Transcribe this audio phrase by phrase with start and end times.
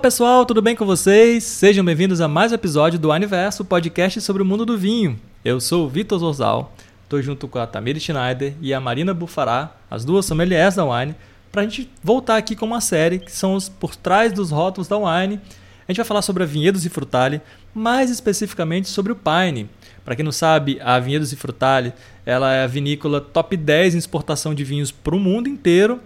[0.00, 1.44] pessoal, tudo bem com vocês?
[1.44, 5.20] Sejam bem-vindos a mais um episódio do Aniverso, podcast sobre o mundo do vinho.
[5.44, 9.76] Eu sou o Vitor Zorzal, estou junto com a Tamir Schneider e a Marina Bufará,
[9.90, 11.14] as duas sommeliers da Wine,
[11.52, 14.88] para a gente voltar aqui com uma série que são os por trás dos rótulos
[14.88, 15.38] da Wine.
[15.86, 17.42] A gente vai falar sobre a Vinhedos e Frutali,
[17.74, 19.68] mais especificamente sobre o Pine.
[20.02, 21.92] Para quem não sabe, a Vinhedos e Frutali
[22.24, 26.00] ela é a vinícola top 10 em exportação de vinhos para o mundo inteiro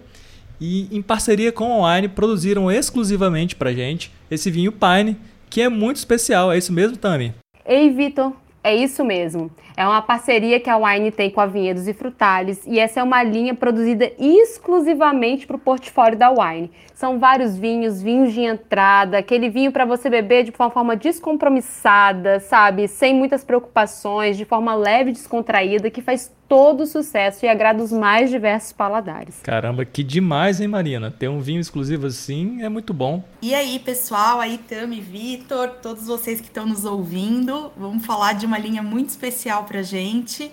[0.59, 5.17] e em parceria com a Wine produziram exclusivamente para gente esse vinho Pine,
[5.49, 6.51] que é muito especial.
[6.51, 7.33] É isso mesmo, Tami?
[7.65, 8.33] Ei, Vitor,
[8.63, 9.51] é isso mesmo.
[9.77, 13.03] É uma parceria que a Wine tem com a Vinhedos e Frutales e essa é
[13.03, 16.71] uma linha produzida exclusivamente para o portfólio da Wine.
[16.93, 22.39] São vários vinhos, vinhos de entrada, aquele vinho para você beber de uma forma descompromissada,
[22.39, 22.87] sabe?
[22.87, 27.83] Sem muitas preocupações, de forma leve e descontraída, que faz todo o sucesso e agrada
[27.83, 29.39] os mais diversos paladares.
[29.41, 31.11] Caramba, que demais, hein, Marina?
[31.11, 33.23] Ter um vinho exclusivo assim é muito bom.
[33.41, 38.45] E aí, pessoal, aí Tami, Vitor, todos vocês que estão nos ouvindo, vamos falar de
[38.45, 40.51] uma linha muito especial pra gente.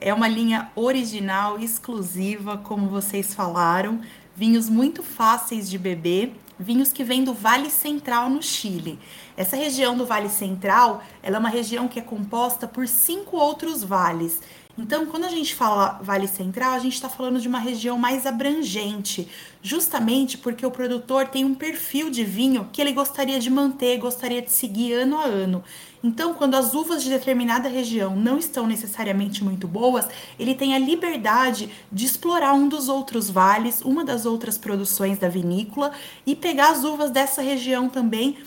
[0.00, 4.00] É uma linha original, exclusiva, como vocês falaram.
[4.36, 8.98] Vinhos muito fáceis de beber, vinhos que vêm do Vale Central no Chile.
[9.36, 13.84] Essa região do Vale Central, ela é uma região que é composta por cinco outros
[13.84, 14.40] vales.
[14.76, 18.26] Então, quando a gente fala Vale Central, a gente está falando de uma região mais
[18.26, 19.28] abrangente,
[19.62, 24.42] justamente porque o produtor tem um perfil de vinho que ele gostaria de manter, gostaria
[24.42, 25.62] de seguir ano a ano.
[26.02, 30.08] Então, quando as uvas de determinada região não estão necessariamente muito boas,
[30.40, 35.28] ele tem a liberdade de explorar um dos outros vales, uma das outras produções da
[35.28, 35.92] vinícola
[36.26, 38.38] e pegar as uvas dessa região também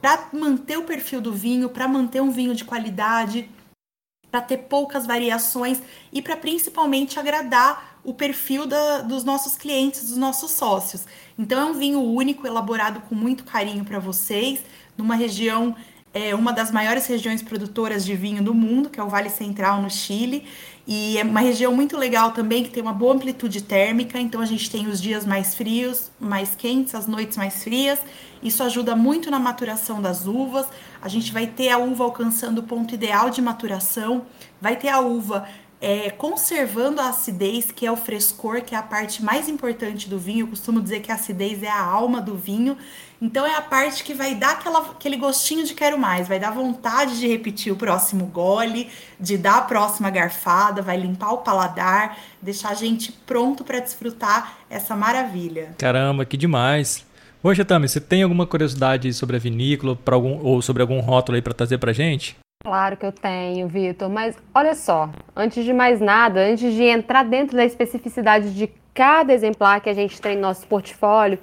[0.00, 3.48] para manter o perfil do vinho, para manter um vinho de qualidade
[4.34, 5.80] para ter poucas variações
[6.12, 11.06] e para principalmente agradar o perfil da, dos nossos clientes, dos nossos sócios.
[11.38, 14.58] Então é um vinho único, elaborado com muito carinho para vocês,
[14.98, 15.76] numa região,
[16.12, 19.80] é, uma das maiores regiões produtoras de vinho do mundo, que é o Vale Central,
[19.80, 20.44] no Chile.
[20.86, 24.44] E é uma região muito legal também, que tem uma boa amplitude térmica, então a
[24.44, 27.98] gente tem os dias mais frios, mais quentes, as noites mais frias.
[28.42, 30.66] Isso ajuda muito na maturação das uvas.
[31.00, 34.26] A gente vai ter a uva alcançando o ponto ideal de maturação,
[34.60, 35.48] vai ter a uva
[35.84, 40.18] é, conservando a acidez, que é o frescor, que é a parte mais importante do
[40.18, 40.44] vinho.
[40.44, 42.78] Eu costumo dizer que a acidez é a alma do vinho.
[43.20, 46.52] Então é a parte que vai dar aquela, aquele gostinho de quero mais, vai dar
[46.52, 48.88] vontade de repetir o próximo gole,
[49.20, 54.56] de dar a próxima garfada, vai limpar o paladar, deixar a gente pronto para desfrutar
[54.70, 55.74] essa maravilha.
[55.76, 57.04] Caramba, que demais!
[57.42, 61.42] Poxa, Tami, você tem alguma curiosidade sobre a vinícola algum, ou sobre algum rótulo aí
[61.42, 62.34] para trazer para gente?
[62.64, 67.22] Claro que eu tenho, Vitor, mas olha só, antes de mais nada, antes de entrar
[67.22, 71.38] dentro da especificidade de cada exemplar que a gente tem no nosso portfólio,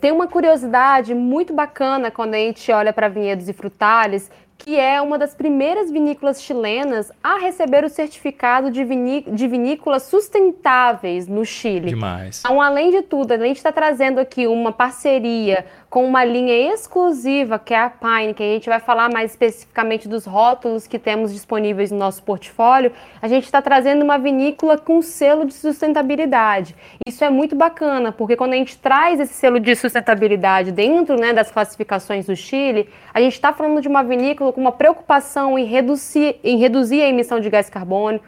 [0.00, 5.00] tem uma curiosidade muito bacana quando a gente olha para vinhedos e frutales que é
[5.00, 11.44] uma das primeiras vinícolas chilenas a receber o certificado de, viní de vinícolas sustentáveis no
[11.44, 11.88] Chile.
[11.88, 12.40] Demais.
[12.40, 17.56] Então, além de tudo, a gente está trazendo aqui uma parceria com uma linha exclusiva,
[17.56, 21.32] que é a Pine, que a gente vai falar mais especificamente dos rótulos que temos
[21.32, 22.90] disponíveis no nosso portfólio.
[23.22, 26.74] A gente está trazendo uma vinícola com selo de sustentabilidade.
[27.06, 31.32] Isso é muito bacana, porque quando a gente traz esse selo de sustentabilidade dentro né,
[31.32, 35.64] das classificações do Chile, a gente está falando de uma vinícola com uma preocupação em
[35.64, 38.24] reduzir, em reduzir a emissão de gás carbônico,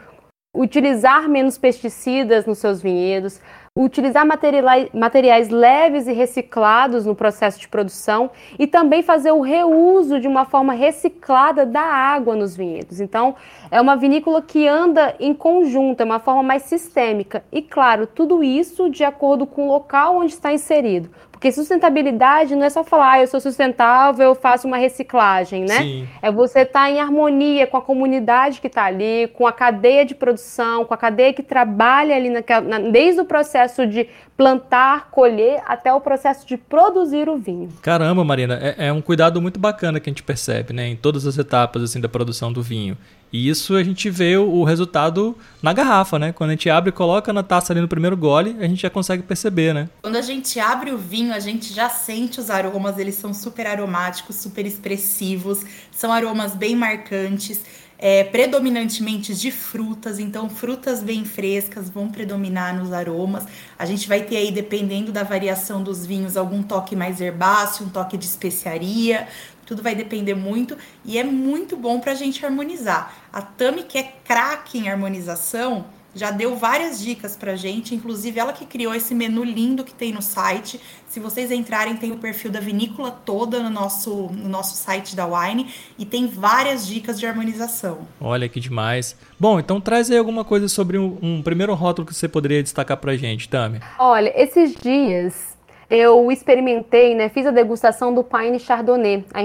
[0.54, 3.41] utilizar menos pesticidas nos seus vinhedos,
[3.77, 10.19] utilizar materiais, materiais leves e reciclados no processo de produção e também fazer o reuso
[10.19, 13.00] de uma forma reciclada da água nos vinhedos.
[13.00, 13.37] Então,
[13.71, 17.44] é uma vinícola que anda em conjunto, é uma forma mais sistêmica.
[17.53, 21.10] E, claro, tudo isso de acordo com o local onde está inserido.
[21.36, 25.82] Porque sustentabilidade não é só falar, ah, eu sou sustentável, eu faço uma reciclagem, né?
[25.82, 26.08] Sim.
[26.22, 30.06] É você estar tá em harmonia com a comunidade que está ali, com a cadeia
[30.06, 35.11] de produção, com a cadeia que trabalha ali naquela, na, desde o processo de plantar,
[35.11, 37.69] colher, até o processo de produzir o vinho.
[37.82, 40.88] Caramba, Marina, é, é um cuidado muito bacana que a gente percebe, né?
[40.88, 42.96] Em todas as etapas assim da produção do vinho.
[43.37, 46.33] E isso a gente vê o, resultado na garrafa, né?
[46.33, 48.88] Quando a gente abre e coloca na taça ali no primeiro gole, a gente já
[48.88, 49.91] consegue perceber, né?
[50.00, 53.67] Quando a gente abre o vinho, a gente já sente os aromas, eles são super
[53.67, 55.61] aromáticos, super expressivos,
[55.93, 57.61] são aromas bem marcantes.
[57.98, 63.44] É, predominantemente de frutas, então frutas bem frescas vão predominar nos aromas.
[63.78, 67.88] A gente vai ter aí, dependendo da variação dos vinhos, algum toque mais herbáceo, um
[67.88, 69.26] toque de especiaria,
[69.64, 73.14] tudo vai depender muito e é muito bom para a gente harmonizar.
[73.32, 78.52] A Tami, que é craque em harmonização, já deu várias dicas pra gente, inclusive ela
[78.52, 80.80] que criou esse menu lindo que tem no site.
[81.06, 85.26] Se vocês entrarem, tem o perfil da vinícola toda no nosso, no nosso site da
[85.26, 87.98] Wine e tem várias dicas de harmonização.
[88.18, 89.14] Olha que demais.
[89.38, 92.96] Bom, então traz aí alguma coisa sobre um, um primeiro rótulo que você poderia destacar
[92.96, 93.80] pra gente, Tami.
[93.98, 95.54] Olha, esses dias
[95.90, 99.22] eu experimentei, né, fiz a degustação do Pine Chardonnay.
[99.34, 99.44] A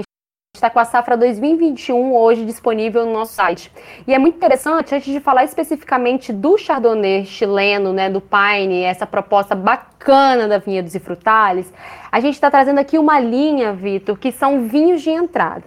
[0.62, 3.72] está com a safra 2021 hoje disponível no nosso site.
[4.06, 9.04] E é muito interessante, antes de falar especificamente do Chardonnay chileno, né, do Pine, essa
[9.04, 11.72] proposta bacana da Vinhedos e Frutales,
[12.12, 15.64] a gente está trazendo aqui uma linha, Vitor, que são vinhos de entrada.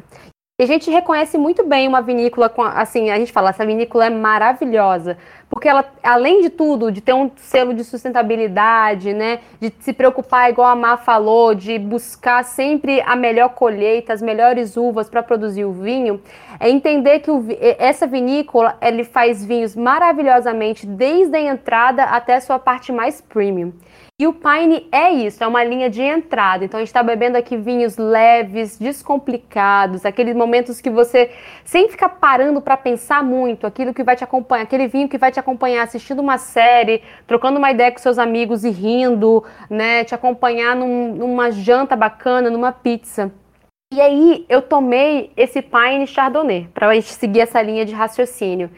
[0.58, 4.06] E a gente reconhece muito bem uma vinícola, com, assim, a gente fala, essa vinícola
[4.06, 5.18] é maravilhosa,
[5.50, 10.50] porque ela, além de tudo, de ter um selo de sustentabilidade, né, de se preocupar,
[10.50, 15.66] igual a Má falou, de buscar sempre a melhor colheita, as melhores uvas para produzir
[15.66, 16.22] o vinho,
[16.58, 17.46] é entender que o,
[17.78, 23.74] essa vinícola, ele faz vinhos maravilhosamente desde a entrada até a sua parte mais premium.
[24.18, 26.64] E o Pine é isso, é uma linha de entrada.
[26.64, 31.32] Então a gente está bebendo aqui vinhos leves, descomplicados, aqueles momentos que você
[31.66, 35.34] sem ficar parando para pensar muito, aquilo que vai te acompanhar, aquele vinho que vai
[35.34, 40.06] te acompanhar assistindo uma série, trocando uma ideia com seus amigos e rindo, né?
[40.06, 43.34] Te acompanhar num, numa janta bacana, numa pizza.
[43.94, 48.72] E aí eu tomei esse Pine Chardonnay para a gente seguir essa linha de raciocínio.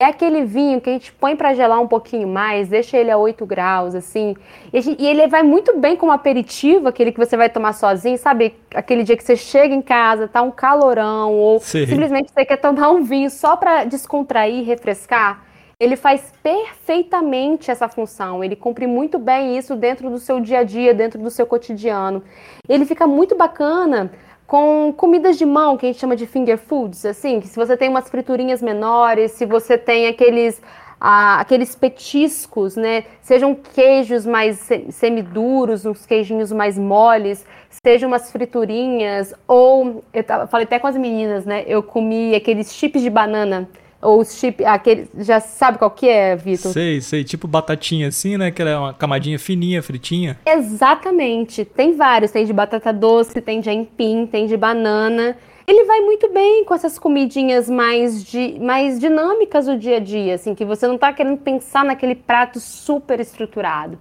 [0.00, 3.16] É aquele vinho que a gente põe para gelar um pouquinho mais, deixa ele a
[3.16, 4.34] 8 graus, assim.
[4.72, 8.18] E, gente, e, ele vai muito bem como aperitivo, aquele que você vai tomar sozinho,
[8.18, 8.56] sabe?
[8.74, 11.86] Aquele dia que você chega em casa, tá um calorão, ou Sim.
[11.86, 15.44] simplesmente você quer tomar um vinho só para descontrair, refrescar.
[15.78, 18.42] Ele faz perfeitamente essa função.
[18.42, 22.20] Ele cumpre muito bem isso dentro do seu dia a dia, dentro do seu cotidiano.
[22.68, 24.10] Ele fica muito bacana
[24.54, 27.76] com comidas de mão, que a gente chama de finger foods, assim, que se você
[27.76, 30.62] tem umas friturinhas menores, se você tem aqueles
[31.00, 37.44] ah, aqueles petiscos, né, sejam queijos mais semiduros, uns queijinhos mais moles,
[37.84, 42.72] sejam umas friturinhas, ou eu tava, falei até com as meninas, né, eu comi aqueles
[42.72, 43.68] chips de banana,
[44.04, 46.72] ou os chip, aquele, já sabe qual que é, Vitor?
[46.72, 48.50] Sei, sei, tipo batatinha assim, né?
[48.50, 50.38] Que ela é uma camadinha fininha, fritinha.
[50.46, 51.64] Exatamente.
[51.64, 55.36] Tem vários, tem de batata doce, tem de aipim, tem de banana.
[55.66, 60.34] Ele vai muito bem com essas comidinhas mais, de, mais dinâmicas do dia a dia,
[60.34, 63.98] assim, que você não tá querendo pensar naquele prato super estruturado.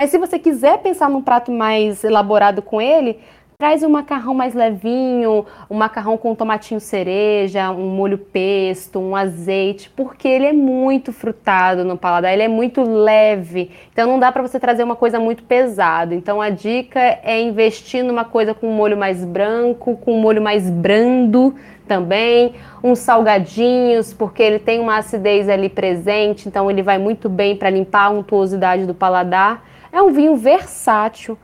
[0.00, 3.18] Mas se você quiser pensar num prato mais elaborado com ele,
[3.58, 9.88] Traz um macarrão mais levinho, um macarrão com tomatinho cereja, um molho pesto, um azeite,
[9.96, 13.70] porque ele é muito frutado no paladar, ele é muito leve.
[13.90, 16.14] Então não dá para você trazer uma coisa muito pesada.
[16.14, 20.42] Então a dica é investir numa coisa com um molho mais branco, com um molho
[20.42, 21.54] mais brando
[21.88, 27.56] também, uns salgadinhos, porque ele tem uma acidez ali presente, então ele vai muito bem
[27.56, 29.64] para limpar a untuosidade do paladar.
[29.90, 31.38] É um vinho versátil,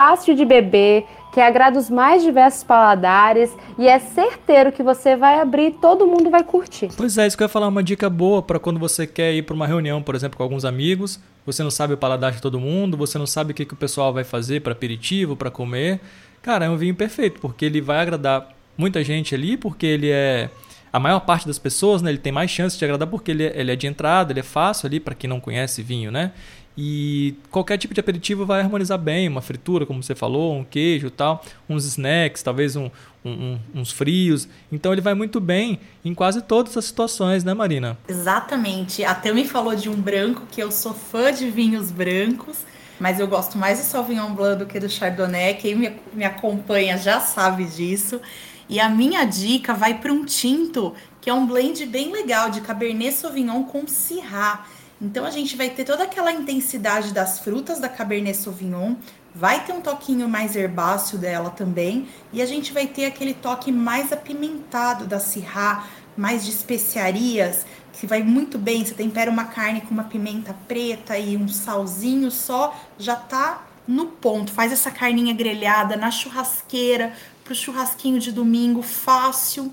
[0.00, 5.38] fácil de beber, que agrada os mais diversos paladares e é certeiro que você vai
[5.38, 6.88] abrir e todo mundo vai curtir.
[6.96, 9.42] Pois é, isso que eu ia falar, uma dica boa para quando você quer ir
[9.42, 12.58] para uma reunião, por exemplo, com alguns amigos, você não sabe o paladar de todo
[12.58, 16.00] mundo, você não sabe o que, que o pessoal vai fazer para aperitivo, para comer.
[16.40, 20.48] Cara, é um vinho perfeito, porque ele vai agradar muita gente ali, porque ele é
[20.90, 23.60] a maior parte das pessoas, né, ele tem mais chance de agradar porque ele é,
[23.60, 26.32] ele é de entrada, ele é fácil ali para quem não conhece vinho, né?
[26.76, 31.10] E qualquer tipo de aperitivo vai harmonizar bem, uma fritura, como você falou, um queijo
[31.10, 32.90] tal, uns snacks, talvez um,
[33.24, 34.46] um, uns frios.
[34.70, 37.96] Então ele vai muito bem em quase todas as situações, né, Marina?
[38.06, 39.02] Exatamente.
[39.04, 42.58] Até me falou de um branco, que eu sou fã de vinhos brancos,
[43.00, 45.54] mas eu gosto mais do Sauvignon Blanc do que do Chardonnay.
[45.54, 48.20] Quem me, me acompanha já sabe disso.
[48.68, 52.60] E a minha dica vai para um tinto, que é um blend bem legal de
[52.60, 54.66] Cabernet Sauvignon com Syrah.
[55.00, 58.94] Então a gente vai ter toda aquela intensidade das frutas da Cabernet Sauvignon,
[59.34, 63.70] vai ter um toquinho mais herbáceo dela também, e a gente vai ter aquele toque
[63.70, 65.86] mais apimentado da Syrah,
[66.16, 68.84] mais de especiarias, que vai muito bem.
[68.84, 74.06] Você tempera uma carne com uma pimenta preta e um salzinho só, já tá no
[74.06, 74.50] ponto.
[74.50, 77.12] Faz essa carninha grelhada na churrasqueira,
[77.44, 79.72] pro churrasquinho de domingo, fácil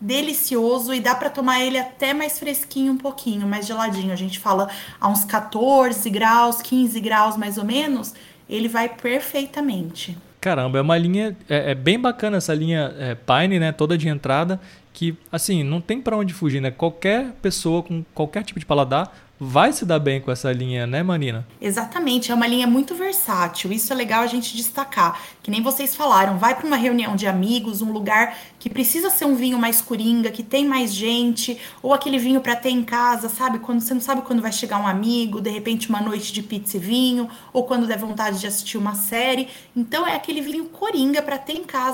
[0.00, 4.12] delicioso e dá para tomar ele até mais fresquinho um pouquinho, mais geladinho.
[4.12, 4.68] A gente fala
[5.00, 8.14] a uns 14 graus, 15 graus mais ou menos,
[8.48, 10.16] ele vai perfeitamente.
[10.40, 14.08] Caramba, é uma linha é, é bem bacana essa linha é, Pine, né, toda de
[14.08, 14.60] entrada
[14.94, 16.70] que assim não tem para onde fugir, né?
[16.70, 21.02] Qualquer pessoa com qualquer tipo de paladar vai se dar bem com essa linha, né,
[21.02, 21.46] Marina?
[21.60, 23.72] Exatamente, é uma linha muito versátil.
[23.72, 25.20] Isso é legal a gente destacar.
[25.42, 29.24] Que nem vocês falaram, vai para uma reunião de amigos, um lugar que precisa ser
[29.24, 33.28] um vinho mais coringa, que tem mais gente, ou aquele vinho para ter em casa,
[33.28, 33.58] sabe?
[33.58, 36.76] Quando você não sabe quando vai chegar um amigo, de repente uma noite de pizza
[36.76, 39.48] e vinho, ou quando der vontade de assistir uma série.
[39.76, 41.93] Então é aquele vinho coringa para ter em casa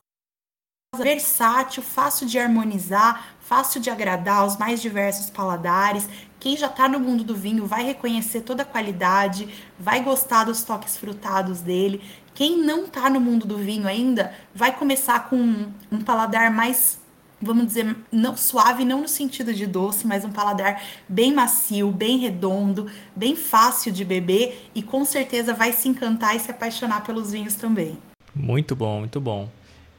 [1.03, 6.09] versátil, fácil de harmonizar, fácil de agradar aos mais diversos paladares.
[6.39, 10.63] Quem já está no mundo do vinho vai reconhecer toda a qualidade, vai gostar dos
[10.63, 12.01] toques frutados dele.
[12.35, 17.01] Quem não está no mundo do vinho ainda vai começar com um, um paladar mais
[17.43, 22.19] vamos dizer, não suave, não no sentido de doce, mas um paladar bem macio, bem
[22.19, 27.33] redondo, bem fácil de beber e com certeza vai se encantar e se apaixonar pelos
[27.33, 27.99] vinhos também.
[28.35, 29.49] Muito bom, muito bom.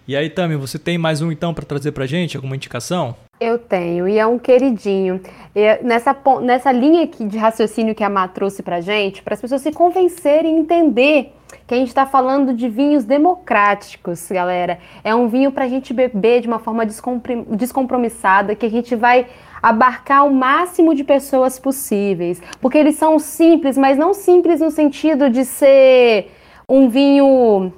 [0.08, 2.36] E aí, Tami, você tem mais um então para trazer para gente?
[2.36, 3.16] Alguma indicação?
[3.40, 5.22] Eu tenho, e é um queridinho.
[5.56, 9.62] E nessa, nessa linha de raciocínio que a Má trouxe para gente, para as pessoas
[9.62, 11.34] se convencerem e entender
[11.68, 14.80] que a gente está falando de vinhos democráticos, galera.
[15.04, 19.28] É um vinho para a gente beber de uma forma descompromissada, que a gente vai
[19.62, 22.42] abarcar o máximo de pessoas possíveis.
[22.60, 26.32] Porque eles são simples, mas não simples no sentido de ser
[26.68, 27.74] um vinho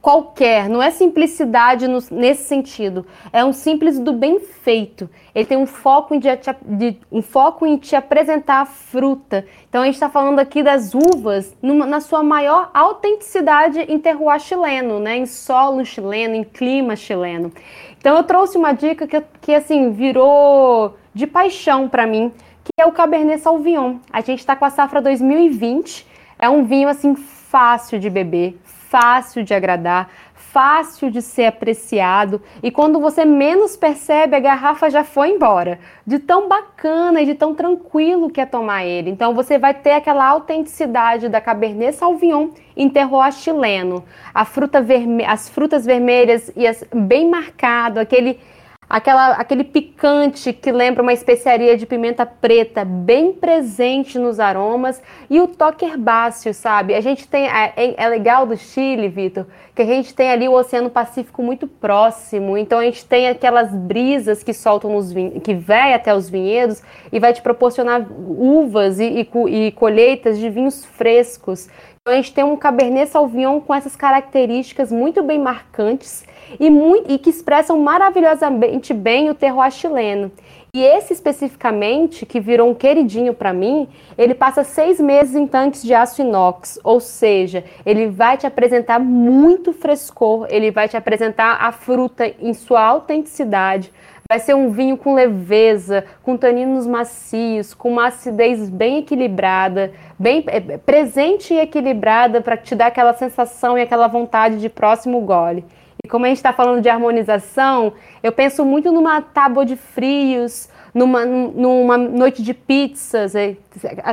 [0.00, 3.06] qualquer, não é simplicidade no, nesse sentido.
[3.32, 5.08] É um simples do bem feito.
[5.34, 6.28] Ele tem um foco em, de,
[6.64, 9.44] de, um foco em te apresentar a fruta.
[9.68, 14.40] Então a gente está falando aqui das uvas numa, na sua maior autenticidade em terroir
[14.40, 15.16] chileno, né?
[15.16, 17.52] em solo chileno, em clima chileno.
[17.98, 22.32] Então eu trouxe uma dica que, que assim virou de paixão para mim,
[22.64, 23.96] que é o Cabernet Sauvignon.
[24.12, 26.06] A gente está com a safra 2020.
[26.38, 32.70] É um vinho assim fácil de beber, fácil de agradar, fácil de ser apreciado e
[32.70, 35.78] quando você menos percebe, a garrafa já foi embora.
[36.06, 39.10] De tão bacana e de tão tranquilo que é tomar ele.
[39.10, 44.04] Então você vai ter aquela autenticidade da Cabernet Sauvignon em terroir chileno.
[44.32, 48.40] A fruta verme as frutas vermelhas e as, bem marcado, aquele
[48.88, 55.40] aquela, aquele picante que lembra uma especiaria de pimenta preta bem presente nos aromas e
[55.40, 56.94] o toque herbáceo, sabe?
[56.94, 60.48] A gente tem é, é, é legal do Chile, Vitor, que a gente tem ali
[60.48, 65.54] o Oceano Pacífico muito próximo, então a gente tem aquelas brisas que soltam nos que
[65.54, 70.84] vai até os vinhedos e vai te proporcionar uvas e, e, e colheitas de vinhos
[70.84, 71.68] frescos.
[72.08, 76.24] Então a gente tem um Cabernet Sauvignon com essas características muito bem marcantes
[76.58, 80.32] e, muito, e que expressam maravilhosamente bem o terroir chileno.
[80.72, 83.86] E esse especificamente, que virou um queridinho para mim,
[84.16, 88.98] ele passa seis meses em tanques de aço inox, ou seja, ele vai te apresentar
[88.98, 93.92] muito frescor, ele vai te apresentar a fruta em sua autenticidade.
[94.30, 100.44] Vai ser um vinho com leveza, com taninos macios, com uma acidez bem equilibrada, bem
[100.48, 105.64] é, presente e equilibrada para te dar aquela sensação e aquela vontade de próximo gole.
[106.04, 110.68] E como a gente está falando de harmonização, eu penso muito numa tábua de frios,
[110.92, 113.32] numa, numa noite de pizzas.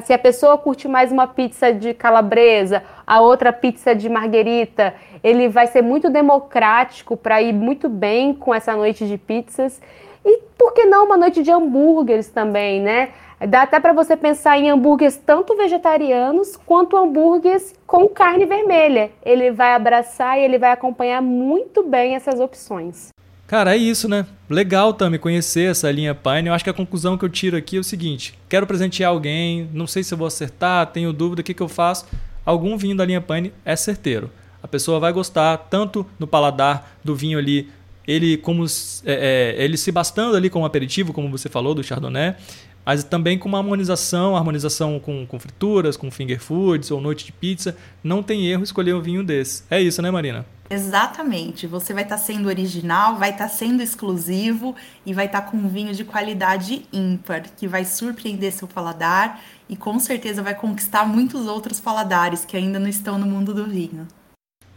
[0.04, 5.50] Se a pessoa curte mais uma pizza de calabresa, a outra pizza de marguerita, ele
[5.50, 9.82] vai ser muito democrático para ir muito bem com essa noite de pizzas.
[10.66, 13.10] Por que não uma noite de hambúrgueres também, né?
[13.48, 19.12] Dá até para você pensar em hambúrgueres tanto vegetarianos quanto hambúrgueres com carne vermelha.
[19.24, 23.10] Ele vai abraçar e ele vai acompanhar muito bem essas opções.
[23.46, 24.26] Cara, é isso, né?
[24.50, 26.48] Legal também conhecer essa linha Pine.
[26.48, 29.70] Eu acho que a conclusão que eu tiro aqui é o seguinte: quero presentear alguém,
[29.72, 32.08] não sei se eu vou acertar, tenho dúvida, o que, que eu faço?
[32.44, 34.32] Algum vinho da linha Pine é certeiro.
[34.64, 37.70] A pessoa vai gostar tanto no paladar do vinho ali,
[38.08, 38.66] ele como
[39.06, 42.36] é, é, ele se bastando ali como aperitivo, como você falou do Chardonnay,
[42.86, 47.32] mas também com uma harmonização, harmonização com, com frituras, com finger foods ou noite de
[47.32, 47.76] pizza.
[48.04, 49.64] Não tem erro escolher um vinho desse.
[49.70, 50.46] É isso, né, Marina?
[50.70, 51.68] Exatamente.
[51.68, 55.52] Você vai estar tá sendo original, vai estar tá sendo exclusivo e vai estar tá
[55.52, 60.56] com um vinho de qualidade ímpar, que vai surpreender seu paladar e com certeza vai
[60.56, 64.08] conquistar muitos outros paladares que ainda não estão no mundo do vinho.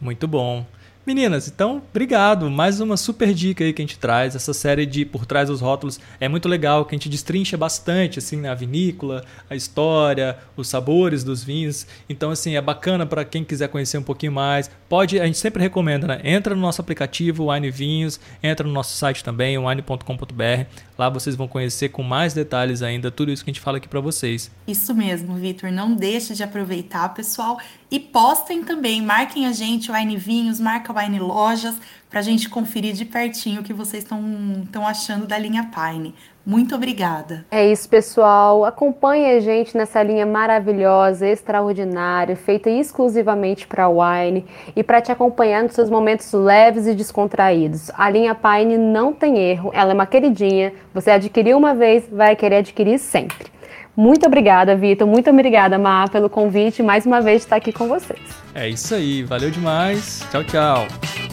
[0.01, 0.65] Muito bom.
[1.09, 2.51] Meninas, então, obrigado.
[2.51, 4.35] Mais uma super dica aí que a gente traz.
[4.35, 8.19] Essa série de Por Trás dos Rótulos é muito legal, que a gente destrincha bastante,
[8.19, 11.87] assim, a vinícola, a história, os sabores dos vinhos.
[12.07, 14.69] Então, assim, é bacana para quem quiser conhecer um pouquinho mais.
[14.87, 16.21] Pode, a gente sempre recomenda, né?
[16.23, 20.65] Entra no nosso aplicativo, Wine Vinhos, entra no nosso site também, wine.com.br.
[20.95, 23.87] Lá vocês vão conhecer com mais detalhes ainda tudo isso que a gente fala aqui
[23.87, 24.51] para vocês.
[24.67, 25.71] Isso mesmo, Vitor.
[25.71, 27.57] Não deixe de aproveitar, pessoal.
[27.91, 31.75] E postem também, marquem a gente, Wine Vinhos, marca Wine Lojas,
[32.07, 36.13] para a gente conferir de pertinho o que vocês estão achando da linha Pine.
[36.45, 37.45] Muito obrigada.
[37.49, 38.63] É isso, pessoal.
[38.63, 45.63] Acompanhe a gente nessa linha maravilhosa, extraordinária, feita exclusivamente para Wine e para te acompanhar
[45.63, 47.91] nos seus momentos leves e descontraídos.
[47.95, 50.73] A linha Pine não tem erro, ela é uma queridinha.
[50.93, 53.58] Você adquiriu uma vez, vai querer adquirir sempre.
[53.99, 55.05] Muito obrigada, Vitor.
[55.05, 58.21] Muito obrigada, Mar, pelo convite mais uma vez estar aqui com vocês.
[58.55, 59.23] É isso aí.
[59.23, 60.25] Valeu demais.
[60.31, 61.28] Tchau, tchau.